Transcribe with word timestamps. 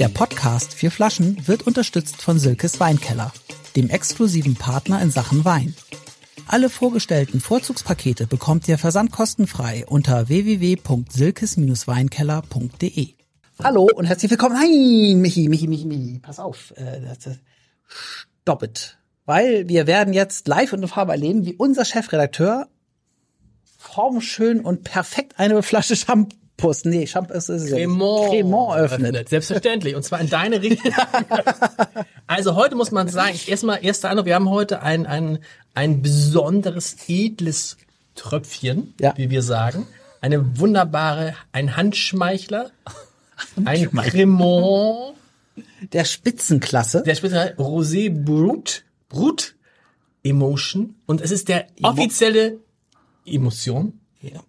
Der 0.00 0.08
Podcast 0.08 0.72
Vier 0.72 0.90
Flaschen 0.90 1.46
wird 1.46 1.66
unterstützt 1.66 2.22
von 2.22 2.38
Silkes 2.38 2.80
Weinkeller, 2.80 3.34
dem 3.76 3.90
exklusiven 3.90 4.54
Partner 4.54 5.02
in 5.02 5.10
Sachen 5.10 5.44
Wein. 5.44 5.74
Alle 6.46 6.70
vorgestellten 6.70 7.38
Vorzugspakete 7.38 8.26
bekommt 8.26 8.66
ihr 8.66 8.78
versandkostenfrei 8.78 9.84
unter 9.86 10.30
www.silkes-weinkeller.de. 10.30 13.08
Hallo 13.62 13.90
und 13.94 14.06
herzlich 14.06 14.30
willkommen. 14.30 14.54
Nein, 14.54 15.20
Michi, 15.20 15.50
Michi, 15.50 15.68
Michi, 15.68 15.84
Michi, 15.84 16.18
pass 16.20 16.40
auf. 16.40 16.72
Äh, 16.78 17.02
it. 18.62 18.96
Weil 19.26 19.68
wir 19.68 19.86
werden 19.86 20.14
jetzt 20.14 20.48
live 20.48 20.72
und 20.72 20.80
in 20.80 20.88
Farbe 20.88 21.12
erleben, 21.12 21.44
wie 21.44 21.52
unser 21.52 21.84
Chefredakteur 21.84 22.68
formschön 23.76 24.60
und 24.60 24.82
perfekt 24.82 25.38
eine 25.38 25.62
Flasche 25.62 25.94
Shampoos, 26.60 26.84
nee, 26.84 27.06
Shampoos 27.06 27.48
ist 27.48 27.62
es 27.64 27.70
Cremant, 27.70 28.30
Cremant 28.30 28.76
öffnet. 28.78 29.28
Selbstverständlich. 29.28 29.94
Und 29.94 30.02
zwar 30.04 30.20
in 30.20 30.28
deine 30.28 30.60
Richtung. 30.60 30.92
also 32.26 32.54
heute 32.54 32.74
muss 32.74 32.90
man 32.90 33.08
sagen, 33.08 33.38
erstmal, 33.46 33.84
erster 33.84 34.10
Eindruck, 34.10 34.26
wir 34.26 34.34
haben 34.34 34.50
heute 34.50 34.82
ein, 34.82 35.06
ein, 35.06 35.38
ein 35.74 36.02
besonderes, 36.02 36.96
edles 37.08 37.76
Tröpfchen, 38.14 38.94
Ja. 39.00 39.14
wie 39.16 39.30
wir 39.30 39.42
sagen. 39.42 39.86
Eine 40.20 40.58
wunderbare, 40.58 41.34
ein 41.52 41.76
Handschmeichler, 41.76 42.70
ein 43.64 43.90
Cremant, 43.90 45.14
Der 45.92 46.04
Spitzenklasse. 46.04 47.02
der 47.02 47.14
Spitze 47.14 47.54
Rosé 47.56 48.10
Brut, 48.10 48.84
Brut 49.08 49.54
Emotion. 50.22 50.96
Und 51.06 51.22
es 51.22 51.30
ist 51.30 51.48
der 51.48 51.66
offizielle 51.82 52.58
Emotion. 53.24 53.98
Ja. 54.20 54.42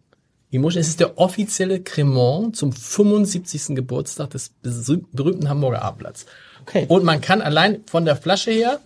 Emotion, 0.51 0.81
es 0.81 0.89
ist 0.89 0.99
der 0.99 1.17
offizielle 1.17 1.81
Cremant 1.81 2.55
zum 2.55 2.73
75. 2.73 3.75
Geburtstag 3.75 4.29
des 4.31 4.51
berühmten 4.61 5.47
Hamburger 5.47 5.81
Abendblatts. 5.81 6.25
Okay. 6.61 6.85
Und 6.87 7.03
man 7.03 7.21
kann 7.21 7.41
allein 7.41 7.81
von 7.85 8.05
der 8.05 8.15
Flasche 8.15 8.51
her, 8.51 8.79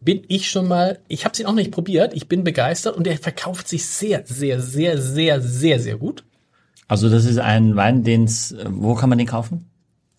bin 0.00 0.22
ich 0.28 0.48
schon 0.48 0.68
mal, 0.68 1.00
ich 1.08 1.24
habe 1.24 1.36
ihn 1.38 1.46
auch 1.46 1.54
nicht 1.54 1.72
probiert, 1.72 2.14
ich 2.14 2.28
bin 2.28 2.44
begeistert 2.44 2.96
und 2.96 3.06
der 3.06 3.18
verkauft 3.18 3.66
sich 3.68 3.84
sehr, 3.86 4.22
sehr, 4.24 4.60
sehr, 4.60 5.00
sehr, 5.00 5.40
sehr, 5.40 5.80
sehr 5.80 5.96
gut. 5.96 6.24
Also 6.86 7.10
das 7.10 7.24
ist 7.24 7.38
ein 7.38 7.74
Wein, 7.74 8.04
den's, 8.04 8.54
wo 8.64 8.94
kann 8.94 9.08
man 9.08 9.18
den 9.18 9.26
kaufen? 9.26 9.68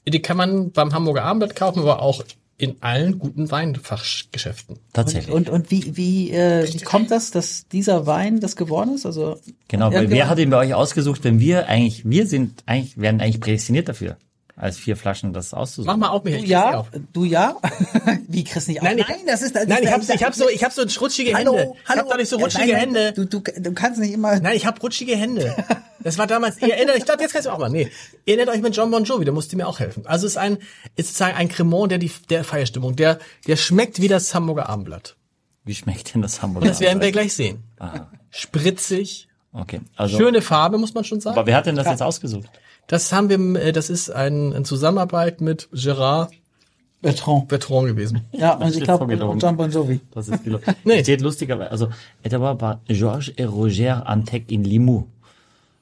Die 0.05 0.21
kann 0.21 0.37
man 0.37 0.71
beim 0.71 0.93
Hamburger 0.93 1.23
Abendblatt 1.23 1.55
kaufen, 1.55 1.79
aber 1.79 2.01
auch 2.01 2.23
in 2.57 2.77
allen 2.81 3.19
guten 3.19 3.51
Weinfachgeschäften. 3.51 4.79
Tatsächlich. 4.91 5.33
Und, 5.33 5.49
und 5.49 5.69
wie, 5.69 5.95
wie, 5.95 6.31
äh, 6.31 6.67
wie 6.71 6.79
kommt 6.79 7.11
das, 7.11 7.29
dass 7.29 7.67
dieser 7.67 8.07
Wein 8.07 8.39
das 8.39 8.55
geworden 8.55 8.95
ist? 8.95 9.05
Also 9.05 9.39
genau, 9.67 9.93
weil 9.93 10.09
wer 10.09 10.27
hat 10.27 10.39
ihn 10.39 10.49
bei 10.49 10.57
euch 10.57 10.73
ausgesucht, 10.73 11.23
wenn 11.23 11.39
wir 11.39 11.67
eigentlich, 11.67 12.09
wir 12.09 12.25
sind 12.25 12.63
eigentlich, 12.65 12.97
werden 12.97 13.21
eigentlich 13.21 13.41
prädestiniert 13.41 13.87
dafür, 13.87 14.17
als 14.57 14.77
vier 14.77 14.97
Flaschen 14.97 15.31
das 15.33 15.53
auszusuchen. 15.53 15.85
Mach 15.99 16.09
mal 16.09 16.13
auf, 16.13 16.23
Michael. 16.23 16.39
Du 16.41 16.43
ich 16.45 16.49
nicht 16.49 16.51
ja, 16.51 16.77
auf. 16.79 16.87
du 17.13 17.23
ja. 17.23 17.55
wie 18.27 18.43
kriegst 18.43 18.67
nicht 18.67 18.81
auf? 18.81 18.87
Nein, 18.87 18.97
ich- 18.97 19.05
das 19.25 19.41
ist 19.43 19.55
das 19.55 19.67
Nein, 19.67 19.83
ist 19.83 19.83
ich 19.83 19.89
das- 19.95 20.09
hab, 20.09 20.15
ich 20.15 20.23
hab 20.23 20.33
so, 20.35 20.49
ich 20.49 20.63
hab 20.63 20.71
so 20.73 20.81
rutschige 20.99 21.33
Hallo, 21.35 21.55
Hände. 21.55 21.73
Ich 21.81 21.87
hallo. 21.89 22.01
hab 22.01 22.09
dadurch 22.09 22.27
so 22.29 22.37
Ja, 22.37 22.43
rutschige 22.43 22.71
nein, 22.73 22.79
Hände. 22.81 23.13
Du, 23.13 23.25
du, 23.25 23.39
du 23.39 23.73
kannst 23.73 23.99
nicht 24.01 24.11
immer. 24.13 24.39
Nein, 24.39 24.57
ich 24.57 24.65
habe 24.65 24.79
rutschige 24.81 25.15
Hände. 25.15 25.55
Das 26.03 26.17
war 26.17 26.27
damals, 26.27 26.61
ihr 26.61 26.73
erinnert, 26.73 26.95
ich 26.95 27.03
glaube, 27.03 27.21
jetzt 27.21 27.33
kannst 27.33 27.47
du 27.47 27.51
auch 27.51 27.57
mal, 27.57 27.69
nee. 27.69 27.91
Ihr 28.23 28.37
erinnert 28.37 28.55
euch 28.55 28.61
mit 28.61 28.73
John 28.73 28.91
Bon 28.91 29.03
Jovi, 29.03 29.25
der 29.25 29.33
musste 29.33 29.57
mir 29.57 29.67
auch 29.67 29.79
helfen. 29.79 30.05
Also 30.05 30.25
es 30.25 30.33
ist 30.33 30.37
ein, 30.37 30.57
ist 30.95 31.07
sozusagen 31.07 31.35
ein 31.35 31.49
Cremant, 31.49 31.91
der 31.91 31.97
die, 31.97 32.09
der 32.29 32.45
Feierstimmung, 32.45 32.95
der, 32.95 33.19
der 33.45 33.57
schmeckt 33.57 33.99
wie 33.99 34.07
das 34.07 34.33
Hamburger 34.33 34.69
Abendblatt. 34.69 35.17
Wie 35.65 35.75
schmeckt 35.75 36.13
denn 36.13 36.21
das 36.21 36.41
Hamburger? 36.41 36.67
Das 36.69 36.79
werden 36.79 37.01
wir 37.01 37.11
gleich 37.11 37.33
sehen. 37.33 37.63
Aha. 37.79 38.09
Spritzig, 38.29 39.27
Okay, 39.51 39.81
also. 39.97 40.15
schöne 40.17 40.41
Farbe, 40.41 40.77
muss 40.77 40.93
man 40.93 41.03
schon 41.03 41.19
sagen. 41.19 41.35
Aber 41.37 41.45
wer 41.47 41.57
hat 41.57 41.65
denn 41.65 41.75
das 41.75 41.87
jetzt 41.87 42.03
ausgesucht? 42.03 42.47
Das 42.87 43.11
haben 43.11 43.29
wir, 43.29 43.61
äh, 43.61 43.71
das 43.71 43.89
ist 43.89 44.09
ein, 44.09 44.53
eine 44.53 44.63
Zusammenarbeit 44.63 45.41
mit 45.41 45.69
Gerard 45.71 46.31
Bertrand. 47.01 47.47
Bertrand 47.47 47.87
gewesen. 47.87 48.21
Ja, 48.31 48.53
und 48.55 48.63
ich 48.69 48.73
steht 48.73 48.85
glaube, 48.85 48.99
vorgelogen. 48.99 49.39
John 49.39 49.55
Bon 49.55 49.69
Jovi. 49.69 49.99
Das 50.11 50.27
ist 50.29 50.43
die 50.43 50.49
Lo- 50.49 50.59
Nee. 50.83 51.03
Steht 51.03 51.21
lustigerweise, 51.21 51.69
also, 51.71 51.89
etwa 52.23 52.55
par 52.55 52.81
Georges 52.87 53.29
et 53.37 53.47
Roger 53.47 54.07
Antec 54.07 54.51
in 54.51 54.63
Limoux. 54.63 55.05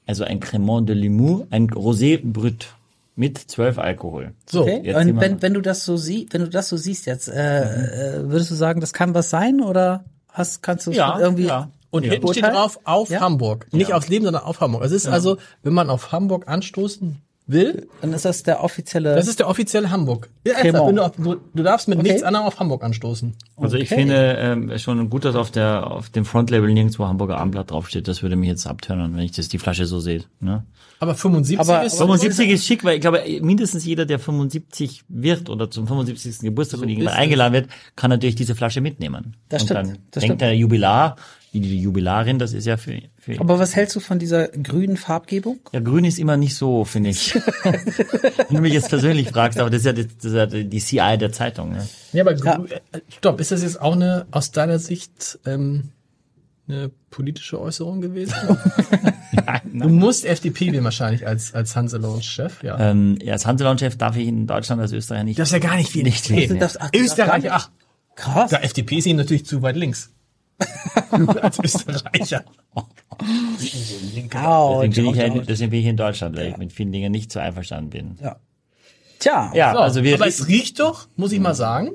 Also 0.08 0.24
ein 0.26 0.40
Cremant 0.40 0.88
de 0.88 0.94
Limoux, 0.96 1.48
ein 1.52 1.68
Rosé 1.70 2.20
Brut 2.22 2.68
mit 3.16 3.38
zwölf 3.40 3.80
Alkohol. 3.80 4.34
So. 4.46 4.64
Okay. 4.64 4.94
Und 4.94 5.20
wenn, 5.22 5.42
wenn 5.42 5.54
du 5.54 5.62
das 5.62 5.86
so 5.86 5.96
siehst, 5.98 6.34
wenn 6.34 6.42
du 6.42 6.50
das 6.50 6.68
so 6.70 6.76
siehst 6.78 7.06
jetzt, 7.06 7.30
äh, 7.30 8.18
äh, 8.18 8.30
würdest 8.30 8.52
du 8.52 8.56
sagen, 8.56 8.82
das 8.82 8.92
kann 8.94 9.14
was 9.16 9.30
sein 9.30 9.62
oder 9.62 10.04
hast, 10.30 10.62
kannst 10.62 10.86
du 10.86 10.92
Ja, 10.92 11.18
irgendwie 11.18 11.46
ja. 11.46 11.70
Und 11.96 12.06
Ja. 12.06 12.12
hinten 12.12 12.28
steht 12.30 12.44
Urteil? 12.44 12.56
drauf 12.56 12.80
auf 12.84 13.10
Ja? 13.10 13.22
Hamburg. 13.22 13.68
Nicht 13.72 13.94
aufs 13.94 14.08
Leben, 14.10 14.26
sondern 14.26 14.44
auf 14.44 14.60
Hamburg. 14.62 14.84
Es 14.84 14.92
ist 14.92 15.08
also, 15.08 15.38
wenn 15.64 15.74
man 15.74 15.90
auf 15.90 16.12
Hamburg 16.12 16.48
anstoßen 16.48 17.18
will, 17.48 17.88
dann 18.02 18.12
ist 18.12 18.26
das 18.26 18.42
der 18.42 18.64
offizielle. 18.64 19.14
das 19.14 19.28
ist 19.28 19.38
der 19.38 19.48
offizielle 19.48 19.92
Hamburg. 19.92 20.30
Ja, 20.48 20.54
ernsthaft, 20.54 20.98
auf, 21.00 21.12
du, 21.16 21.36
du 21.54 21.62
darfst 21.64 21.88
mit 21.88 22.00
Okay. 22.00 22.08
nichts 22.08 22.24
anderem 22.24 22.48
auf 22.48 22.60
Hamburg 22.60 22.84
anstoßen. 22.84 23.36
Also 23.56 23.78
ich 23.78 23.92
Okay. 23.92 24.02
finde 24.02 24.36
ähm, 24.40 24.76
schon 24.80 25.08
gut, 25.12 25.26
dass 25.26 25.36
auf 25.36 25.52
der 25.52 25.86
auf 25.92 26.10
dem 26.10 26.26
Frontlabel 26.26 26.74
nirgendwo 26.74 27.06
Hamburger 27.06 27.38
Abendblatt 27.38 27.70
draufsteht. 27.70 28.08
Das 28.08 28.24
würde 28.24 28.36
mich 28.36 28.50
jetzt 28.50 28.66
abtören, 28.66 29.16
wenn 29.16 29.22
ich 29.24 29.32
das 29.32 29.48
die 29.48 29.60
Flasche 29.60 29.86
so 29.86 30.00
sehe. 30.00 30.24
Ne? 30.40 30.64
Aber 31.00 31.14
75 31.14 31.60
Aber- 31.60 31.84
ist 31.86 31.98
75 32.00 32.50
ist 32.50 32.66
schick, 32.66 32.84
weil 32.84 32.96
ich 32.96 33.02
glaube, 33.02 33.22
mindestens 33.42 33.86
jeder, 33.86 34.08
der 34.08 34.18
75 34.18 35.04
wird 35.08 35.48
oder 35.52 35.70
zum 35.70 35.86
75. 35.88 36.40
Geburtstag 36.42 36.82
es. 36.82 37.08
eingeladen 37.08 37.54
wird, 37.54 37.68
kann 37.96 38.10
natürlich 38.10 38.36
diese 38.36 38.56
Flasche 38.56 38.82
mitnehmen. 38.82 39.36
Das 39.50 39.62
Und 39.62 39.68
stimmt, 39.68 39.78
dann 39.78 39.88
das 40.10 40.22
denkt 40.22 40.26
stimmt. 40.26 40.42
der 40.42 40.56
Jubilar, 40.56 41.16
die 41.62 41.80
Jubilarin, 41.80 42.40
das 42.40 42.54
ist 42.54 42.66
ja 42.66 42.78
für, 42.78 43.02
für 43.18 43.40
aber 43.40 43.60
was 43.60 43.76
hältst 43.76 43.96
du 43.96 44.00
von 44.00 44.20
dieser 44.20 44.48
grünen 44.50 44.98
Farbgebung? 44.98 45.60
ja, 45.72 45.80
grün 45.80 46.06
ist 46.06 46.20
immer 46.20 46.38
nicht 46.38 46.56
so, 46.56 46.86
finde 46.86 47.12
ich. 47.12 47.36
Wenn 47.64 48.56
du 48.58 48.62
mich 48.62 48.74
jetzt 48.74 48.90
persönlich 48.90 49.30
fragst, 49.30 49.60
aber 49.60 49.70
das 49.70 49.80
ist 49.80 49.86
ja 49.86 49.94
die, 49.94 50.08
das 50.08 50.26
ist 50.26 50.34
ja 50.34 50.46
die 50.46 50.80
CI 50.80 51.18
der 51.18 51.32
Zeitung. 51.32 51.72
Ne? 51.72 51.88
Ja, 52.14 52.24
aber 52.24 52.32
grü- 52.34 52.72
äh, 52.72 53.02
stopp, 53.10 53.40
ist 53.40 53.52
das 53.52 53.62
jetzt 53.64 53.82
auch 53.82 53.94
eine, 53.94 54.26
aus 54.32 54.52
deiner 54.52 54.80
Sicht, 54.80 55.40
ähm, 55.46 55.92
eine 56.68 56.90
politische 57.12 57.60
Äußerung 57.62 58.02
gewesen? 58.02 58.34
du 59.74 59.90
musst 59.90 60.26
FDP 60.26 60.72
wählen 60.72 60.84
wahrscheinlich 60.84 61.28
als, 61.28 61.54
als 61.54 61.76
Hanselons-Chef, 61.76 62.64
ja. 62.64 62.80
Ähm, 62.80 63.18
ja, 63.22 63.34
als 63.34 63.46
Hanselounge-Chef 63.46 63.98
darf 63.98 64.16
ich 64.18 64.28
in 64.28 64.48
Deutschland 64.48 64.82
als 64.82 64.92
Österreicher 64.92 65.24
nicht. 65.24 65.38
Du 65.38 65.42
darfst 65.42 65.54
ja 65.54 65.60
gar 65.60 65.76
nicht 65.76 65.94
wählen. 65.94 66.06
Nicht 66.06 66.30
wählen, 66.30 66.60
ja. 67.44 67.52
Ach, 67.52 67.70
Krass. 68.16 68.50
der 68.50 68.64
FDP 68.64 68.98
ist 68.98 69.06
ihnen 69.06 69.18
natürlich 69.18 69.46
zu 69.46 69.62
weit 69.62 69.76
links. 69.76 70.12
als 71.42 71.60
Österreicher. 71.60 72.44
Ouch, 72.74 72.86
Deswegen 73.22 74.30
bin, 74.94 75.06
ich 75.12 75.16
ja, 75.16 75.30
deswegen 75.30 75.72
bin 75.72 75.80
ich 75.80 75.86
in 75.86 75.98
Deutschland, 75.98 76.38
weil 76.38 76.50
ich 76.50 76.58
mit 76.58 76.74
vielen 76.74 76.92
Dingen 76.92 77.12
nicht 77.12 77.32
so 77.32 77.40
einverstanden 77.40 77.90
bin. 77.90 78.16
Ja. 78.22 78.38
Tja. 79.20 79.52
Ja, 79.54 79.74
So, 79.74 79.80
also 79.80 80.04
wir, 80.04 80.16
aber 80.16 80.28
es 80.28 80.48
riecht 80.48 80.80
doch, 80.80 81.08
muss 81.16 81.32
ich 81.32 81.40
mal 81.40 81.54
sagen. 81.54 81.92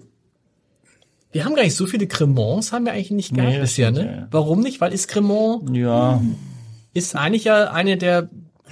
Wir 1.32 1.44
haben 1.44 1.54
gar 1.54 1.62
nicht 1.62 1.76
so 1.76 1.86
viele 1.86 2.06
Cremants, 2.06 2.72
haben 2.72 2.84
wir 2.84 2.92
eigentlich 2.92 3.12
nicht 3.12 3.34
gehabt 3.34 3.52
Nee, 3.52 3.60
bisher, 3.60 3.92
ne? 3.92 4.04
ja, 4.04 4.12
ja. 4.12 4.28
Warum 4.30 4.60
nicht? 4.60 4.80
Weil 4.80 4.92
ist 4.92 5.06
Cremant 5.06 5.76
ja, 5.76 6.20
ist 6.92 7.14
eigentlich 7.14 7.44
ja 7.44 7.70
eine 7.70 7.96
der 7.96 8.28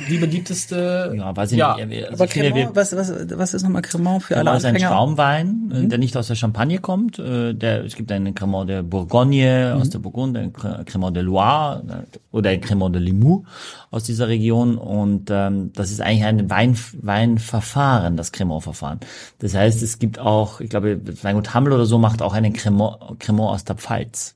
die 0.08 0.18
beliebteste. 0.18 1.12
ja, 1.16 1.36
weiß 1.36 1.52
ich 1.52 1.58
Ja. 1.58 1.76
nicht. 1.84 2.04
Also 2.04 2.14
Aber 2.24 2.26
Cremant, 2.32 2.54
wir, 2.54 2.70
was, 2.76 2.94
was, 2.96 3.12
was 3.36 3.54
ist 3.54 3.62
nochmal 3.62 3.82
Cremant 3.82 4.22
für 4.22 4.36
alle 4.36 4.44
Cremant 4.44 4.58
ist 4.58 4.64
ein 4.66 4.74
Anfänger? 4.76 4.90
Schaumwein, 4.92 5.72
äh, 5.74 5.88
der 5.88 5.98
nicht 5.98 6.16
aus 6.16 6.28
der 6.28 6.34
Champagne 6.36 6.78
kommt. 6.78 7.18
Äh, 7.18 7.54
Der, 7.54 7.84
es 7.84 7.94
gibt 7.96 8.12
einen 8.12 8.34
Cremant 8.34 8.68
de 8.70 8.82
Bourgogne 8.82 9.76
aus 9.78 9.90
der 9.90 9.98
Burgunde, 9.98 10.40
ein 10.40 10.52
Cre- 10.52 10.84
Cremant 10.84 11.16
de 11.16 11.22
Loire 11.22 11.82
äh, 11.88 12.18
oder 12.30 12.50
ein 12.50 12.60
Cremant 12.60 12.94
de 12.94 13.02
Limoux 13.02 13.44
aus 13.90 14.04
dieser 14.04 14.28
Region. 14.28 14.78
Und 14.78 15.30
ähm, 15.30 15.72
das 15.74 15.90
ist 15.90 16.00
eigentlich 16.00 16.24
ein 16.24 16.48
Wein, 16.50 16.76
Weinverfahren, 17.02 18.16
das 18.16 18.32
Cremant-Verfahren. 18.32 19.00
Das 19.38 19.54
heißt, 19.54 19.82
es 19.82 19.98
gibt 19.98 20.18
auch, 20.18 20.60
ich 20.60 20.70
glaube, 20.70 21.00
Weingut 21.22 21.54
Hammel 21.54 21.72
oder 21.72 21.86
so 21.86 21.98
macht 21.98 22.22
auch 22.22 22.34
einen 22.34 22.52
Cremant, 22.52 22.96
Cremant 23.18 23.50
aus 23.50 23.64
der 23.64 23.76
Pfalz. 23.76 24.34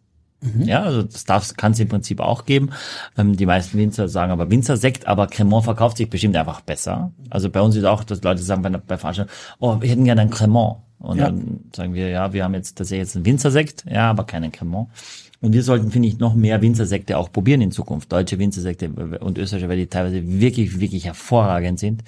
Ja, 0.64 0.82
also 0.82 1.03
das 1.03 1.25
darf, 1.25 1.56
kann 1.56 1.72
es 1.72 1.78
im 1.80 1.88
Prinzip 1.88 2.20
auch 2.20 2.44
geben. 2.44 2.70
Ähm, 3.16 3.36
die 3.36 3.47
meisten 3.47 3.78
Winzer 3.78 4.08
sagen 4.08 4.32
aber 4.32 4.50
Winzersekt, 4.50 5.06
aber 5.06 5.26
Cremant 5.28 5.64
verkauft 5.64 5.97
sich 5.98 6.10
bestimmt 6.10 6.36
einfach 6.36 6.60
besser. 6.62 7.12
Also 7.30 7.48
bei 7.48 7.60
uns 7.60 7.76
ist 7.76 7.84
auch, 7.84 8.03
dass 8.04 8.22
Leute 8.22 8.42
sagen 8.42 8.62
bei, 8.62 8.70
bei 8.70 8.96
Veranstaltungen, 8.96 9.37
oh, 9.61 9.81
wir 9.81 9.88
hätten 9.88 10.05
gerne 10.05 10.22
einen 10.22 10.31
Cremant. 10.31 10.76
Und 10.99 11.19
Ja. 11.19 11.26
dann 11.26 11.61
sagen 11.75 11.94
wir, 11.94 12.08
ja, 12.08 12.32
wir 12.32 12.44
haben 12.44 12.55
jetzt 12.55 12.76
tatsächlich 12.78 13.06
jetzt 13.06 13.17
einen 13.17 13.26
Winzersekt, 13.26 13.84
ja, 13.90 14.11
aber 14.11 14.25
keinen 14.25 14.52
Cremant. 14.52 14.88
Und 15.40 15.52
wir 15.52 15.62
sollten, 15.64 15.90
finde 15.90 16.08
ich, 16.08 16.19
noch 16.19 16.34
mehr 16.34 16.62
Winzersekte 16.62 17.19
auch 17.19 17.32
probieren 17.32 17.61
in 17.61 17.72
Zukunft. 17.72 18.12
Deutsche 18.12 18.38
Winzersekte 18.38 18.88
und 19.20 19.38
österreichische, 19.38 19.69
weil 19.69 19.76
die 19.78 19.88
teilweise 19.88 20.22
wirklich, 20.25 20.78
wirklich 20.78 21.05
hervorragend 21.05 21.81
sind. 21.81 22.05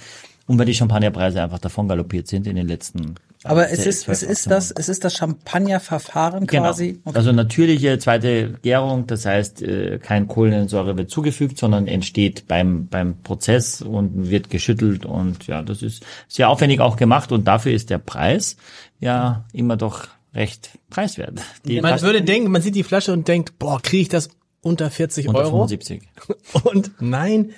Und 0.47 0.59
weil 0.59 0.67
die 0.67 0.75
Champagnerpreise 0.75 1.43
einfach 1.43 1.59
davon 1.59 1.89
galoppiert 1.89 2.29
sind 2.29 2.47
in 2.47 2.55
den 2.55 2.69
letzten 2.69 3.15
Aber 3.45 3.69
äh, 3.69 3.73
es 3.73 3.87
ist, 3.87 4.09
es 4.09 4.23
ist 4.23 4.47
18 4.47 4.51
das, 4.51 4.71
es 4.73 4.89
ist 4.89 5.05
das 5.05 5.15
Champagnerverfahren 5.15 6.47
quasi. 6.47 7.01
Genau. 7.05 7.17
Also 7.17 7.33
natürliche 7.33 7.99
zweite 7.99 8.55
Gärung, 8.63 9.07
das 9.07 9.27
heißt, 9.27 9.63
äh, 9.63 9.99
kein 9.99 10.27
Kohlensäure 10.27 10.97
wird 10.97 11.11
zugefügt, 11.11 11.59
sondern 11.59 11.87
entsteht 11.87 12.49
beim, 12.49 12.89
beim 12.89 13.23
Prozess 13.23 13.83
und 13.83 14.31
wird 14.31 14.51
geschüttelt 14.51 15.05
und 15.05 15.47
ja, 15.47 15.63
das 15.63 15.83
ist 15.83 16.05
sehr 16.27 16.49
aufwendig 16.49 16.81
auch 16.81 16.97
gemacht 16.97 17.33
und 17.33 17.47
dafür 17.47 17.73
ist 17.73 17.91
der 17.91 17.99
Preis 17.99 18.57
ja 18.99 19.45
immer 19.53 19.77
doch 19.77 20.09
recht 20.35 20.71
preiswert. 20.91 21.41
Die 21.65 21.81
Man 21.81 21.93
Flasche 21.93 22.05
würde 22.07 22.23
denken, 22.23 22.51
man 22.51 22.63
sieht 22.63 22.75
die 22.75 22.83
Flasche 22.83 23.13
und 23.13 23.29
denkt, 23.29 23.59
boah, 23.59 23.81
kriege 23.81 24.03
ich 24.03 24.09
das 24.09 24.31
unter 24.63 24.91
40 24.91 25.29
unter 25.29 25.41
Euro? 25.41 25.69
75. 25.69 26.03
Und 26.65 26.93
nein, 26.99 27.51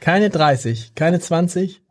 keine 0.00 0.30
30, 0.30 0.94
keine 0.94 1.20
20, 1.20 1.82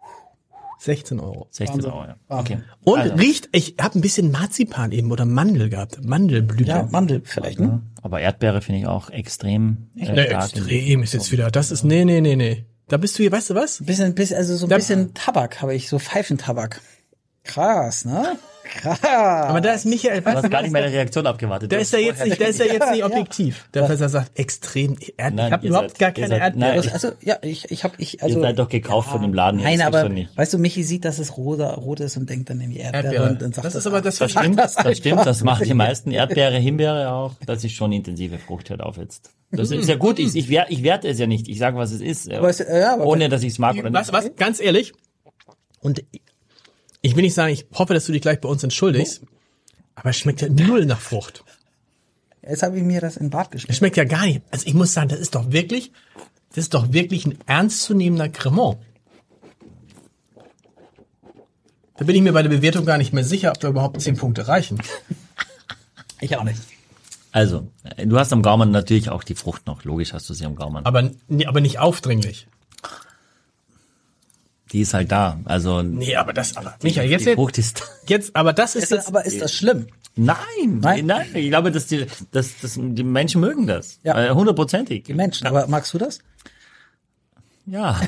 16 0.84 1.20
Euro. 1.20 1.48
16 1.52 1.86
Euro, 1.86 2.04
ja. 2.06 2.16
Okay. 2.28 2.58
Und 2.84 3.00
Also, 3.00 3.16
riecht, 3.16 3.50
ich 3.54 3.76
habe 3.80 3.98
ein 3.98 4.02
bisschen 4.02 4.32
Marzipan 4.32 4.92
eben 4.92 5.12
oder 5.12 5.24
Mandel 5.26 5.70
gehabt. 5.70 6.04
Mandelblüte. 6.04 6.70
Ja, 6.70 6.88
Mandel 6.92 7.22
vielleicht, 7.24 7.60
ne? 7.60 7.82
aber 8.02 8.20
Erdbeere 8.20 8.62
finde 8.62 8.82
ich 8.82 8.88
auch 8.88 9.10
extrem 9.10 9.90
äh, 9.96 10.12
Nee, 10.12 10.26
stark. 10.28 10.44
extrem 10.56 11.04
ist 11.04 11.14
jetzt 11.14 11.32
wieder. 11.32 11.50
Das 11.52 11.72
ist, 11.72 11.84
nee, 11.84 12.04
nee, 12.04 12.20
nee, 12.22 12.36
nee. 12.36 12.66
Da 12.90 12.98
bist 12.98 13.18
du 13.18 13.24
hier, 13.24 13.32
weißt 13.32 13.52
du 13.52 13.56
was? 13.56 13.82
Bisschen, 13.86 14.14
bisschen, 14.14 14.36
also 14.38 14.58
so 14.58 14.66
ein 14.66 14.70
Da- 14.70 14.76
bisschen 14.76 15.14
Tabak 15.14 15.62
habe 15.62 15.74
ich, 15.74 15.88
so 15.88 16.00
Pfeifentabak. 16.00 16.82
Krass, 17.44 18.06
ne? 18.06 18.38
Krass. 18.64 19.04
Aber 19.04 19.60
da 19.60 19.74
ist 19.74 19.86
Michael, 19.86 20.22
Du 20.22 20.28
hast 20.32 20.44
gar 20.44 20.52
was? 20.54 20.62
nicht 20.64 20.72
meine 20.72 20.90
Reaktion 20.90 21.28
abgewartet. 21.28 21.70
Da 21.72 21.78
ist 21.78 21.94
er 21.94 22.00
jetzt 22.00 22.24
nicht, 22.24 22.40
da 22.40 22.46
ist 22.46 22.60
er 22.62 22.68
jetzt 22.68 22.90
nicht 22.92 23.00
Ja, 23.02 23.06
ja. 23.06 23.06
objektiv. 23.08 23.68
Da 23.74 23.86
dass 23.88 24.00
er 24.00 24.08
sagt, 24.08 24.40
extrem, 24.40 24.96
Erd 25.18 25.36
Nein, 25.36 25.48
ich 25.48 25.52
habe 25.52 25.68
überhaupt 25.68 25.90
seid- 25.92 26.00
gar 26.00 26.12
keine 26.14 26.28
seid- 26.30 26.42
Erdbeere. 26.42 26.78
nein. 26.80 26.90
also 26.94 27.12
ja, 27.22 27.38
ich, 27.42 27.70
ich 27.72 27.84
habe 27.84 27.96
ich 27.98 28.24
also 28.24 28.38
Ihr 28.38 28.42
seid 28.42 28.60
doch 28.60 28.70
gekauft 28.70 29.10
von 29.10 29.22
dem 29.22 29.34
Laden. 29.34 29.60
Nein, 29.62 29.74
jetzt, 29.74 29.84
aber 29.86 30.02
schon 30.04 30.14
nicht. 30.14 30.36
weißt 30.38 30.54
du, 30.54 30.58
Michi 30.60 30.84
sieht, 30.84 31.04
dass 31.04 31.20
es 31.20 31.36
rosa, 31.36 31.74
rot 31.74 32.00
ist 32.00 32.16
und 32.16 32.30
denkt 32.30 32.50
dann 32.50 32.62
irgendwie 32.62 32.80
Erdbeere, 32.80 33.04
Erdbeere. 33.06 33.30
und 33.32 33.42
dann 33.42 33.52
sagt 33.52 33.66
Das 33.66 33.76
er, 33.76 33.80
ist 33.80 33.88
aber 33.88 34.02
das, 34.02 34.18
Das 34.18 34.32
stimmt, 34.32 34.58
das 34.58 34.76
das, 34.76 34.98
stimmt, 34.98 35.26
das 35.26 35.44
machen 35.44 35.66
die 35.66 35.74
meisten. 35.74 36.12
Erdbeere, 36.12 36.56
Himbeere 36.58 37.12
auch. 37.12 37.34
Das 37.46 37.64
ist 37.66 37.74
schon 37.74 37.92
intensive 37.92 38.38
Frucht, 38.40 38.70
hört 38.70 38.82
auf 38.82 38.96
jetzt. 38.98 39.30
Das 39.52 39.70
ist 39.72 39.90
ja 39.90 39.96
gut, 39.98 40.18
ich, 40.20 40.34
ich, 40.38 40.48
wer- 40.50 40.72
ich 40.72 40.84
werte 40.84 41.10
es 41.10 41.20
ja 41.20 41.28
nicht. 41.28 41.50
Ich 41.50 41.60
sage, 41.60 41.78
was 41.78 41.92
es 41.92 42.00
ist. 42.02 42.32
Aber 42.32 42.50
ja, 42.52 42.98
ohne, 42.98 43.28
dass 43.28 43.44
ich 43.44 43.50
es 43.52 43.60
mag 43.60 43.76
oder 43.76 43.92
Was, 43.94 44.08
nicht. 44.08 44.14
was, 44.14 44.36
ganz 44.38 44.62
ehrlich. 44.62 44.94
Und 45.82 46.02
ich 47.04 47.16
will 47.16 47.22
nicht 47.24 47.34
sagen, 47.36 47.54
ich 47.54 47.68
hoffe, 47.74 47.94
dass 47.94 48.06
du 48.08 48.12
dich 48.14 48.22
gleich 48.22 48.42
bei 48.42 48.50
uns 48.50 48.64
entschuldigst. 48.64 49.22
Aber 49.96 50.10
es 50.10 50.18
schmeckt 50.18 50.42
ja 50.42 50.50
null 50.50 50.86
nach 50.88 51.00
Frucht. 51.00 51.44
Jetzt 52.42 52.64
habe 52.64 52.78
ich 52.78 52.84
mir 52.84 53.00
das 53.02 53.18
in 53.18 53.26
den 53.26 53.30
Bart 53.30 53.48
Es 53.48 53.52
geschmissen. 53.52 53.78
schmeckt 53.78 53.98
ja 53.98 54.06
gar 54.06 54.26
nicht. 54.26 54.42
Also 54.52 54.66
ich 54.68 54.74
muss 54.74 54.94
sagen, 54.94 55.10
das 55.10 55.20
ist 55.20 55.36
doch 55.36 55.52
wirklich, 55.52 55.92
das 56.50 56.58
ist 56.66 56.74
doch 56.74 56.92
wirklich 56.92 57.26
ein 57.28 57.38
ernstzunehmender 57.46 58.30
Cremant. 58.30 58.78
Da 61.98 62.06
bin 62.06 62.16
ich 62.16 62.22
mir 62.22 62.34
bei 62.34 62.42
der 62.42 62.50
Bewertung 62.50 62.86
gar 62.86 62.98
nicht 62.98 63.14
mehr 63.14 63.24
sicher, 63.24 63.52
ob 63.52 63.60
da 63.60 63.70
überhaupt 63.70 64.02
10 64.02 64.18
Punkte 64.18 64.48
reichen. 64.48 64.82
Ich 66.22 66.36
auch 66.36 66.44
nicht. 66.44 66.60
Also, 67.32 67.68
äh, 67.84 68.06
du 68.08 68.18
hast 68.18 68.32
am 68.34 68.42
Gaumen 68.42 68.72
natürlich 68.72 69.10
auch 69.10 69.24
die 69.24 69.36
Frucht 69.36 69.68
noch. 69.68 69.84
Logisch 69.84 70.14
hast 70.14 70.30
du 70.30 70.34
sie 70.34 70.46
am 70.46 70.56
Gaumen. 70.56 70.86
Aber, 70.86 71.12
nee, 71.28 71.46
aber 71.46 71.62
nicht 71.62 71.80
aufdringlich. 71.80 72.48
Die 74.74 74.82
ist 74.82 74.94
halt 74.94 75.12
da. 75.12 75.40
Also, 75.46 75.82
Nee, 75.84 76.16
aber 76.16 76.34
das, 76.34 76.58
aber, 76.58 76.76
Michael, 76.82 77.10
jetzt, 77.10 77.22
die 77.26 77.30
jetzt, 77.30 77.36
Frucht 77.36 77.58
ist 77.60 77.84
jetzt, 78.08 78.36
aber 78.36 78.54
das 78.54 78.76
ist 78.76 78.84
Ist, 78.86 78.92
jetzt, 78.92 79.08
aber 79.08 79.26
ist 79.26 79.40
das 79.42 79.54
schlimm? 79.54 79.88
Nein, 80.16 80.38
Nein? 80.82 81.06
nein, 81.06 81.28
Ich 81.34 81.50
glaube, 81.50 81.72
dass 81.72 81.88
die, 81.88 82.06
dass, 82.32 82.60
dass 82.60 82.74
die 82.78 83.04
Menschen 83.04 83.40
mögen 83.42 83.66
das. 83.68 84.00
Ja. 84.04 84.22
Äh, 84.22 84.32
Hundertprozentig. 84.32 85.04
Die 85.06 85.14
Menschen. 85.14 85.48
Aber 85.48 85.68
magst 85.68 85.94
du 85.94 85.98
das? 85.98 86.20
Ja. 87.66 88.00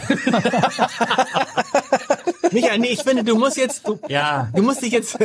Michael, 2.52 2.80
nee, 2.80 2.90
ich 2.90 3.04
finde, 3.04 3.24
du 3.24 3.36
musst 3.38 3.58
jetzt, 3.58 3.88
du, 3.88 3.98
Ja. 4.10 4.50
Du 4.54 4.62
musst 4.62 4.82
dich 4.82 4.92
jetzt, 4.92 5.18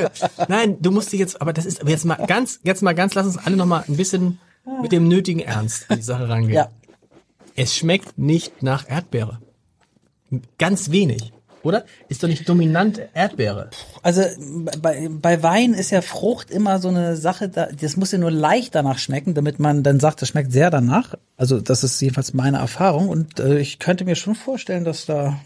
nein, 0.49 0.77
du 0.81 0.91
musst 0.91 1.13
dich 1.13 1.21
jetzt, 1.21 1.41
aber 1.41 1.53
das 1.53 1.67
ist, 1.67 1.81
aber 1.81 1.91
jetzt 1.91 2.05
mal 2.05 2.15
ganz, 2.27 2.61
jetzt 2.63 2.83
mal 2.83 2.95
ganz, 2.95 3.15
lass 3.15 3.27
uns 3.27 3.39
alle 3.39 3.57
noch 3.57 3.67
mal 3.67 3.85
ein 3.89 3.97
bisschen 3.97 4.39
mit 4.83 4.93
dem 4.93 5.09
nötigen 5.09 5.41
Ernst 5.41 5.91
an 5.91 5.97
die 5.97 6.03
Sache 6.05 6.29
rangehen. 6.29 6.55
Ja. 6.55 6.69
Es 7.57 7.75
schmeckt 7.77 8.19
nicht 8.19 8.63
nach 8.63 8.89
Erdbeere. 8.89 9.41
Ganz 10.59 10.91
wenig. 10.91 11.33
Oder? 11.63 11.85
Ist 12.09 12.23
doch 12.23 12.29
nicht 12.29 12.49
dominant 12.49 13.01
Erdbeere. 13.13 13.69
Also 14.03 14.23
bei, 14.81 15.11
bei 15.11 15.43
Wein 15.43 15.75
ist 15.75 15.91
ja 15.91 16.01
Frucht 16.01 16.51
immer 16.51 16.79
so 16.79 16.89
eine 16.89 17.17
Sache, 17.17 17.51
da, 17.51 17.67
das 17.67 17.99
muss 17.99 18.13
ja 18.13 18.19
nur 18.19 18.31
leicht 18.31 18.75
danach 18.75 18.99
schmecken, 18.99 19.35
damit 19.35 19.59
man 19.59 19.83
dann 19.83 20.01
sagt, 20.01 20.23
das 20.23 20.31
schmeckt 20.31 20.53
sehr 20.53 20.71
danach. 20.71 21.15
Also 21.37 21.61
das 21.61 21.85
ist 21.85 22.01
jedenfalls 22.01 22.33
meine 22.33 22.57
Erfahrung 22.59 23.11
und 23.11 23.41
äh, 23.41 23.59
ich 23.59 23.79
könnte 23.79 24.07
mir 24.07 24.15
schon 24.15 24.35
vorstellen, 24.37 24.85
dass 24.85 25.05
da, 25.05 25.39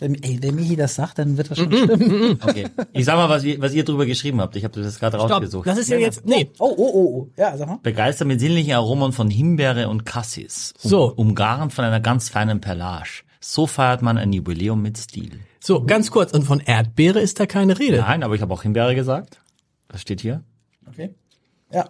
wenn, 0.00 0.20
ey, 0.24 0.38
wenn 0.42 0.56
Michi 0.56 0.74
das 0.74 0.96
sagt, 0.96 1.20
dann 1.20 1.36
wird 1.36 1.52
das 1.52 1.58
schon 1.58 1.72
stimmen. 1.72 2.40
Okay. 2.42 2.66
Ich 2.92 3.04
sag 3.04 3.14
mal, 3.14 3.28
was 3.28 3.44
ihr, 3.44 3.60
was 3.60 3.72
ihr 3.74 3.84
drüber 3.84 4.06
geschrieben 4.06 4.40
habt. 4.40 4.56
Ich 4.56 4.64
habe 4.64 4.82
das 4.82 4.98
gerade 4.98 5.18
rausgesucht. 5.18 5.68
das 5.68 5.78
ist 5.78 5.88
ja 5.88 5.98
jetzt, 5.98 6.26
nee, 6.26 6.50
Oh, 6.58 6.74
oh, 6.76 6.90
oh, 6.92 7.04
oh, 7.04 7.28
ja, 7.36 7.56
sag 7.56 7.68
mal. 7.68 7.78
Begeistert 7.84 8.26
mit 8.26 8.40
sinnlichen 8.40 8.72
Aromen 8.72 9.12
von 9.12 9.30
Himbeere 9.30 9.88
und 9.88 10.04
Cassis. 10.04 10.74
Um, 10.82 10.90
So. 10.90 11.12
Umgarnt 11.14 11.72
von 11.72 11.84
einer 11.84 12.00
ganz 12.00 12.28
feinen 12.28 12.60
Perlage. 12.60 13.22
So 13.40 13.66
feiert 13.66 14.02
man 14.02 14.18
ein 14.18 14.32
Jubiläum 14.32 14.82
mit 14.82 14.98
Stil. 14.98 15.40
so, 15.60 15.84
ganz 15.84 16.10
kurz, 16.10 16.32
und 16.32 16.42
von 16.44 16.60
Erdbeere 16.60 17.20
ist 17.20 17.38
da 17.40 17.46
keine 17.46 17.78
Rede. 17.78 17.98
Nein, 17.98 18.22
aber 18.22 18.34
ich 18.34 18.42
habe 18.42 18.52
auch 18.52 18.62
Himbeere 18.62 18.94
gesagt. 18.94 19.40
Das 19.88 20.00
steht 20.02 20.20
hier. 20.20 20.42
Okay. 20.86 21.14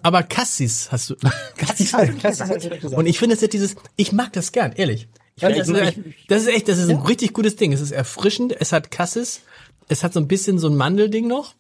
Aber 0.03 0.23
Cassis 0.25 0.91
hast 0.91 1.11
du, 1.11 1.15
Cassis, 1.57 1.93
Cassis 2.21 2.41
hat 2.49 2.63
direkt 2.63 2.83
gesagt. 2.83 2.99
und 2.99 3.07
ich 3.07 3.19
finde, 3.19 3.37
es 3.37 3.43
ist 3.43 3.53
dieses, 3.53 3.77
ich 3.97 4.13
mag 4.13 4.33
das 4.33 4.51
gern, 4.53 4.73
ehrlich. 4.73 5.09
Ich 5.37 5.45
finde, 5.45 5.59
das, 5.61 5.69
ist- 5.69 5.99
das 6.27 6.43
ist 6.43 6.49
echt, 6.49 6.69
das 6.69 6.79
ist 6.79 6.91
ein 6.91 6.97
richtig 6.99 7.33
gutes 7.33 7.55
Ding. 7.57 7.73
Es 7.73 7.81
ist 7.81 7.93
erfrischend, 7.93 8.55
es 8.61 8.73
hat 8.73 8.91
Cassis, 8.91 9.43
es 9.89 10.03
hat 10.03 10.13
so 10.13 10.19
ein 10.21 10.27
bisschen 10.27 10.59
so 10.59 10.69
ein 10.69 10.75
Mandelding 10.77 11.29
noch. 11.29 11.55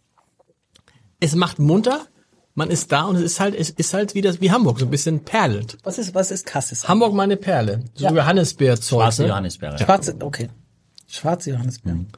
Es 1.20 1.34
macht 1.36 1.58
munter, 1.60 2.06
man 2.58 2.70
ist 2.70 2.90
da 2.90 3.04
und 3.04 3.14
es 3.16 3.22
ist 3.22 3.40
halt, 3.40 3.54
es 3.54 3.70
ist 3.70 3.94
halt 3.94 4.14
wie 4.16 4.20
das, 4.20 4.40
wie 4.40 4.50
Hamburg, 4.50 4.80
so 4.80 4.86
ein 4.86 4.90
bisschen 4.90 5.20
perlend. 5.20 5.78
Was 5.84 5.96
ist, 5.96 6.12
was 6.14 6.32
ist 6.32 6.44
Cassis? 6.44 6.88
Hamburg 6.88 7.14
meine 7.14 7.36
Perle. 7.36 7.84
So 7.94 8.06
Ja. 8.06 8.10
Johannisbeerzeug. 8.12 9.00
Schwarze 9.00 9.22
Ne? 9.22 9.28
Johannisbeere. 9.28 9.78
Schwarze, 9.78 10.16
okay. 10.20 10.48
Schwarze 11.06 11.50
Johannisbeeren. 11.52 12.08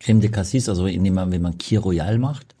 Creme 0.00 0.20
de 0.20 0.30
Cassis, 0.30 0.68
also 0.68 0.86
indem 0.86 1.14
man, 1.14 1.30
wenn 1.30 1.42
man 1.42 1.58
Kir 1.58 1.80
Royal 1.80 2.18
macht. 2.18 2.54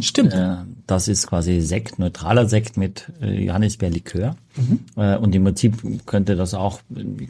Stimmt. 0.00 0.32
Äh, 0.32 0.56
das 0.88 1.06
ist 1.06 1.28
quasi 1.28 1.60
Sekt, 1.60 1.98
neutraler 2.00 2.48
Sekt 2.48 2.76
mit 2.76 3.12
äh, 3.20 3.44
Johannisbeerlikör. 3.44 4.36
Äh, 4.96 5.16
und 5.18 5.34
im 5.34 5.44
Prinzip 5.44 6.06
könnte 6.06 6.34
das 6.34 6.52
auch, 6.54 6.80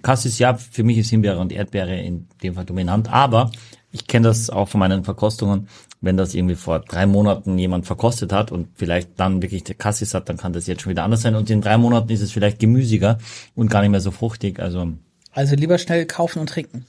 Cassis, 0.01 0.39
ja, 0.39 0.55
für 0.55 0.83
mich 0.83 0.97
ist 0.97 1.11
Himbeere 1.11 1.41
und 1.41 1.53
Erdbeere 1.53 2.01
in 2.01 2.27
dem 2.43 2.55
Fall 2.55 2.65
dominant, 2.65 3.13
aber 3.13 3.51
ich 3.97 4.07
kenne 4.07 4.29
das 4.29 4.51
auch 4.51 4.69
von 4.69 4.79
meinen 4.81 5.05
Verkostungen, 5.05 5.69
wenn 6.01 6.17
das 6.17 6.35
irgendwie 6.35 6.55
vor 6.55 6.81
drei 6.81 7.07
Monaten 7.07 7.59
jemand 7.59 7.87
verkostet 7.87 8.33
hat 8.33 8.53
und 8.53 8.69
vielleicht 8.75 9.19
dann 9.19 9.41
wirklich 9.43 9.65
der 9.65 9.75
Cassis 9.75 10.13
hat, 10.15 10.29
dann 10.29 10.37
kann 10.37 10.53
das 10.53 10.67
jetzt 10.67 10.83
schon 10.83 10.91
wieder 10.91 11.05
anders 11.05 11.23
sein 11.23 11.35
und 11.35 11.49
in 11.51 11.61
drei 11.63 11.79
Monaten 11.79 12.11
ist 12.11 12.21
es 12.21 12.33
vielleicht 12.33 12.59
gemüsiger 12.59 13.19
und 13.55 13.71
gar 13.71 13.81
nicht 13.81 13.91
mehr 13.91 14.01
so 14.01 14.11
fruchtig. 14.11 14.61
Also 14.61 14.93
Also 15.33 15.55
lieber 15.57 15.79
schnell 15.79 16.05
kaufen 16.07 16.39
und 16.41 16.49
trinken. 16.49 16.85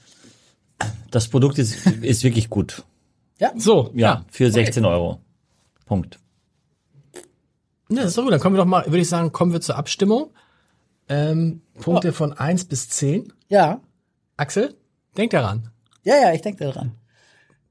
das 1.10 1.28
Produkt 1.28 1.58
ist, 1.58 1.86
ist 2.02 2.22
wirklich 2.22 2.50
gut. 2.50 2.84
Ja. 3.38 3.52
So, 3.56 3.90
Ja, 3.94 4.24
für 4.30 4.50
16 4.50 4.84
Euro. 4.84 5.20
Punkt. 5.86 6.18
Ja, 7.90 8.02
das 8.02 8.06
ist 8.08 8.18
doch 8.18 8.24
gut. 8.24 8.32
Dann 8.32 8.40
kommen 8.40 8.56
wir 8.56 8.58
doch 8.62 8.66
mal, 8.68 8.84
würde 8.86 8.98
ich 8.98 9.08
sagen, 9.08 9.32
kommen 9.32 9.52
wir 9.52 9.60
zur 9.60 9.76
Abstimmung. 9.76 10.30
Ähm, 11.08 11.62
Punkte 11.80 12.12
von 12.12 12.34
eins 12.34 12.64
bis 12.66 12.90
zehn. 12.90 13.32
Ja. 13.48 13.80
Axel, 14.36 14.74
denk 15.16 15.30
daran. 15.30 15.70
Ja, 16.04 16.14
ja, 16.20 16.32
ich 16.34 16.42
denke 16.42 16.64
daran. 16.64 16.92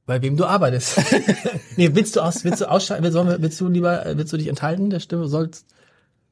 Bei 0.07 0.21
wem 0.23 0.35
du 0.37 0.45
arbeitest. 0.45 0.97
nee, 1.75 1.89
willst 1.93 2.15
du 2.15 2.21
aus, 2.21 2.43
willst 2.43 2.61
du 2.61 2.71
ausschalten, 2.71 3.03
willst, 3.03 3.41
willst 3.41 3.59
du 3.61 3.67
lieber, 3.67 4.05
äh, 4.05 4.17
willst 4.17 4.33
du 4.33 4.37
dich 4.37 4.47
enthalten 4.47 4.89
der 4.89 4.99
Stimme? 5.01 5.27
Sollst, 5.27 5.65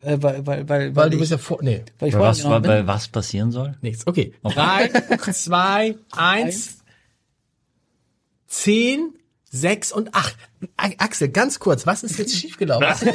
Äh, 0.01 0.17
weil, 0.21 0.45
weil, 0.47 0.67
weil, 0.69 0.95
weil 0.95 1.09
du 1.09 1.15
ich, 1.17 1.19
bist 1.19 1.31
ja 1.31 1.37
vor, 1.37 1.59
nee, 1.61 1.83
weil 1.99 2.09
ich 2.09 2.15
Bei 2.15 2.21
was, 2.21 2.41
bin. 2.41 2.61
bei 2.63 2.87
was 2.87 3.07
passieren 3.09 3.51
soll? 3.51 3.75
nichts. 3.81 4.07
Okay. 4.07 4.33
Drei, 4.43 4.87
zwei, 5.33 5.95
eins, 6.11 6.77
zehn, 8.47 9.13
sechs 9.49 9.91
und 9.91 10.13
acht. 10.15 10.35
Axel, 10.77 11.29
ganz 11.29 11.59
kurz, 11.59 11.85
was 11.85 12.03
ist 12.03 12.17
jetzt 12.17 12.35
schiefgelaufen? 12.39 13.09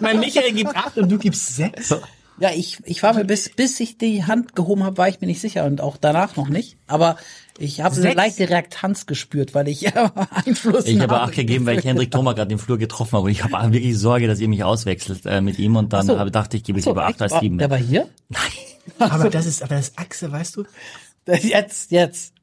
Mein 0.00 0.18
Michael 0.20 0.52
gibt 0.52 0.74
acht 0.76 0.96
und 0.98 1.08
du 1.10 1.18
gibst 1.18 1.56
sechs. 1.56 1.94
Ja, 2.42 2.50
ich, 2.50 2.78
ich 2.86 3.04
war 3.04 3.14
mir 3.14 3.24
bis, 3.24 3.50
bis 3.50 3.78
ich 3.78 3.98
die 3.98 4.24
Hand 4.24 4.56
gehoben 4.56 4.82
habe, 4.82 4.98
war 4.98 5.08
ich 5.08 5.20
mir 5.20 5.28
nicht 5.28 5.40
sicher 5.40 5.64
und 5.64 5.80
auch 5.80 5.96
danach 5.96 6.34
noch 6.34 6.48
nicht. 6.48 6.76
Aber 6.88 7.16
ich 7.56 7.82
habe 7.82 7.94
eine 7.94 8.14
leichte 8.14 8.50
Reaktanz 8.50 9.06
gespürt, 9.06 9.54
weil 9.54 9.68
ich 9.68 9.80
ja, 9.82 10.12
Einfluss 10.44 10.86
Ich 10.86 10.98
habe 10.98 11.20
acht 11.20 11.34
gegeben, 11.34 11.66
weil 11.66 11.78
ich 11.78 11.84
Hendrik 11.84 12.10
Thoma 12.10 12.32
gerade 12.32 12.52
im 12.52 12.58
Flur 12.58 12.78
getroffen 12.78 13.12
habe 13.12 13.26
und 13.26 13.30
ich 13.30 13.44
habe 13.44 13.72
wirklich 13.72 13.96
Sorge, 13.96 14.26
dass 14.26 14.40
ihr 14.40 14.48
mich 14.48 14.64
auswechselt 14.64 15.24
äh, 15.24 15.40
mit 15.40 15.60
ihm 15.60 15.76
und 15.76 15.92
dann 15.92 16.04
so. 16.04 16.18
habe, 16.18 16.32
dachte 16.32 16.56
ich, 16.56 16.64
gebe 16.64 16.80
ich 16.80 16.84
So, 16.84 16.90
lieber 16.90 17.06
acht 17.06 17.22
als 17.22 17.38
sieben. 17.38 17.58
Der 17.58 17.70
war 17.70 17.78
hier? 17.78 18.08
Aber 18.98 19.30
das 19.30 19.46
ist, 19.46 19.62
aber 19.62 19.76
das 19.76 19.90
ist 19.90 19.98
Axel, 20.00 20.32
weißt 20.32 20.56
du? 20.56 20.64
Jetzt, 21.28 21.92
jetzt. 21.92 22.34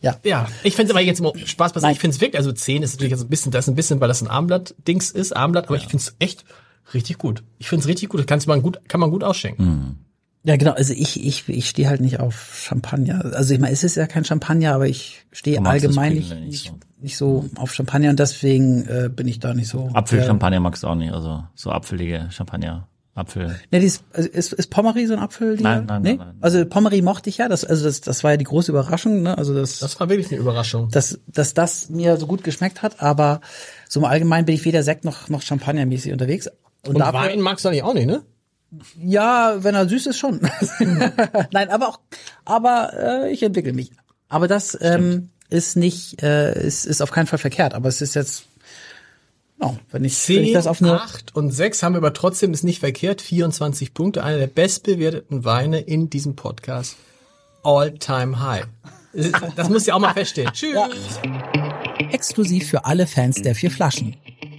Ja. 0.00 0.16
Ja, 0.22 0.46
ich 0.62 0.76
finde 0.76 0.90
es 0.92 0.96
aber 0.96 1.00
jetzt 1.00 1.20
mal 1.20 1.32
Spaß 1.36 1.72
passiert. 1.72 1.82
Nein. 1.82 1.92
Ich 1.94 1.98
finde 1.98 2.14
es 2.14 2.20
wirklich, 2.20 2.38
also 2.38 2.52
10 2.52 2.84
ist 2.84 2.92
natürlich 2.92 3.10
jetzt 3.10 3.22
ein 3.22 3.28
bisschen, 3.28 3.50
das 3.50 3.64
ist 3.64 3.68
ein 3.70 3.74
bisschen, 3.74 4.00
weil 4.00 4.06
das 4.06 4.22
ein 4.22 4.28
Armblatt-Dings 4.28 5.10
ist, 5.10 5.34
Armblatt, 5.34 5.64
aber 5.64 5.76
ich 5.76 5.86
finde 5.86 5.96
es 5.96 6.14
echt 6.20 6.44
richtig 6.92 7.18
gut. 7.18 7.42
Ich 7.58 7.68
finde 7.68 7.82
es 7.82 7.88
richtig 7.88 8.08
gut. 8.08 8.20
Das 8.20 8.26
kannst 8.26 8.46
man 8.46 8.62
gut, 8.62 8.80
kann 8.88 9.00
man 9.00 9.10
gut 9.10 9.24
ausschenken. 9.24 9.98
Ja, 10.46 10.56
genau. 10.56 10.72
Also 10.72 10.92
ich, 10.92 11.24
ich, 11.24 11.48
ich 11.48 11.68
stehe 11.68 11.88
halt 11.88 12.02
nicht 12.02 12.20
auf 12.20 12.60
Champagner. 12.62 13.24
Also 13.34 13.54
ich 13.54 13.60
meine, 13.60 13.72
es 13.72 13.82
ist 13.82 13.94
ja 13.96 14.06
kein 14.06 14.24
Champagner, 14.26 14.74
aber 14.74 14.86
ich 14.86 15.24
stehe 15.32 15.64
allgemein 15.64 16.12
nicht, 16.14 16.38
nicht 16.40 16.66
so. 16.68 16.78
nicht 17.00 17.16
so 17.16 17.48
auf 17.56 17.72
Champagner 17.72 18.10
und 18.10 18.18
deswegen 18.18 18.86
äh, 18.86 19.08
bin 19.08 19.26
ich 19.26 19.38
da 19.40 19.54
nicht 19.54 19.68
so. 19.68 19.88
Apfelchampagner 19.94 20.60
magst 20.60 20.82
du 20.82 20.88
auch 20.88 20.96
nicht, 20.96 21.12
also 21.14 21.44
so 21.54 21.70
apfelige 21.70 22.28
Champagner. 22.30 22.88
Apfel. 23.16 23.54
Ja, 23.70 23.78
die 23.78 23.86
ist, 23.86 24.02
also 24.12 24.28
ist, 24.28 24.52
ist 24.52 24.70
Pommery 24.70 25.06
so 25.06 25.12
ein 25.12 25.20
Apfel? 25.20 25.56
Die 25.56 25.62
Nein, 25.62 25.86
nein, 25.86 26.02
nee? 26.02 26.08
nein, 26.16 26.26
nein. 26.26 26.36
Also 26.40 26.64
Pommery 26.66 27.00
mochte 27.00 27.30
ich 27.30 27.38
ja. 27.38 27.48
Das, 27.48 27.64
also 27.64 27.84
das, 27.84 28.00
das 28.00 28.24
war 28.24 28.32
ja 28.32 28.36
die 28.36 28.44
große 28.44 28.72
Überraschung. 28.72 29.22
Ne? 29.22 29.38
Also 29.38 29.54
das, 29.54 29.78
Das 29.78 29.98
war 30.00 30.08
wirklich 30.08 30.32
eine 30.32 30.40
Überraschung. 30.40 30.90
dass, 30.90 31.20
dass 31.28 31.54
das 31.54 31.90
mir 31.90 32.16
so 32.16 32.26
gut 32.26 32.42
geschmeckt 32.42 32.82
hat. 32.82 33.00
Aber 33.00 33.40
so 33.88 34.00
im 34.00 34.06
Allgemeinen 34.06 34.46
bin 34.46 34.56
ich 34.56 34.64
weder 34.64 34.82
Sekt 34.82 35.04
noch, 35.04 35.28
noch 35.28 35.42
Champagnermäßig 35.42 36.10
unterwegs. 36.12 36.48
Und, 36.86 36.94
Und 36.94 36.98
dafür, 36.98 37.20
Wein 37.20 37.40
magst 37.40 37.64
du 37.64 37.68
eigentlich 37.68 37.82
auch 37.82 37.94
nicht, 37.94 38.06
ne? 38.06 38.22
Ja, 39.00 39.58
wenn 39.60 39.74
er 39.74 39.88
süß 39.88 40.06
ist 40.06 40.18
schon. 40.18 40.40
Nein, 41.52 41.70
aber 41.70 41.88
auch, 41.88 42.00
aber 42.44 42.92
äh, 43.24 43.32
ich 43.32 43.42
entwickle 43.42 43.72
mich. 43.72 43.92
Aber 44.28 44.48
das, 44.48 44.76
ähm, 44.80 45.30
ist 45.50 45.76
nicht, 45.76 46.22
äh, 46.22 46.66
ist, 46.66 46.84
ist 46.84 47.00
auf 47.00 47.10
keinen 47.10 47.26
Fall 47.26 47.38
verkehrt, 47.38 47.74
aber 47.74 47.88
es 47.88 48.00
ist 48.00 48.14
jetzt, 48.14 48.46
oh, 49.60 49.74
wenn 49.90 50.04
ich, 50.04 50.16
10, 50.16 50.36
wenn 50.36 50.44
ich 50.44 50.52
das 50.52 50.66
auf 50.66 50.82
eine 50.82 51.00
8 51.00 51.34
und 51.34 51.50
6 51.50 51.82
haben 51.82 51.94
wir 51.94 51.98
aber 51.98 52.12
trotzdem 52.12 52.52
ist 52.52 52.64
nicht 52.64 52.80
verkehrt, 52.80 53.20
24 53.20 53.94
Punkte, 53.94 54.24
einer 54.24 54.38
der 54.38 54.46
bestbewerteten 54.46 55.44
Weine 55.44 55.80
in 55.80 56.10
diesem 56.10 56.36
Podcast. 56.36 56.96
All 57.62 57.92
time 57.98 58.40
high. 58.40 58.66
Das 59.56 59.70
muss 59.70 59.86
ja 59.86 59.94
auch 59.94 60.00
mal 60.00 60.12
feststehen. 60.12 60.50
Tschüss. 60.52 60.74
Ja. 60.74 60.88
Exklusiv 62.10 62.68
für 62.68 62.84
alle 62.84 63.06
Fans 63.06 63.40
der 63.42 63.54
vier 63.54 63.70
Flaschen. 63.70 64.16